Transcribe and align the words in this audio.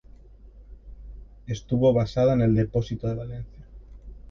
Estuvo 1.45 1.93
basada 1.93 2.33
en 2.33 2.41
el 2.41 2.55
depósito 2.55 3.05
de 3.07 3.13
Valencia. 3.13 3.63